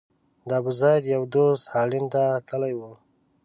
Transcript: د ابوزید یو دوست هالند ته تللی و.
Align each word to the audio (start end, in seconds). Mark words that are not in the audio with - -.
د 0.47 0.49
ابوزید 0.59 1.03
یو 1.15 1.23
دوست 1.33 1.63
هالند 1.73 2.07
ته 2.13 2.23
تللی 2.47 2.73
و. 2.77 2.81